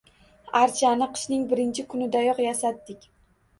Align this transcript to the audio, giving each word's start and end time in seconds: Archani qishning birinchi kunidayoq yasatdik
Archani 0.59 1.09
qishning 1.19 1.45
birinchi 1.53 1.87
kunidayoq 1.93 2.43
yasatdik 2.49 3.09